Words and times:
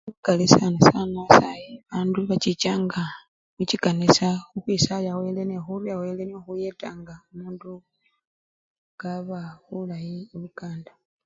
Lukali 0.07 0.45
sayi 0.53 0.59
sana 0.59 0.79
sana 1.29 1.53
bandu 1.89 2.19
bachichanga 2.29 3.03
muchikanisa 3.57 4.27
khukhwisaya 4.49 5.11
wele 5.21 5.41
nekhurya 5.49 5.93
wele 6.01 6.23
nikhwo 6.25 6.41
khuyetanga 6.45 7.15
omundu 7.31 7.71
kaba 9.01 9.39
bulayi 9.67 10.17
ibukanda. 10.35 10.91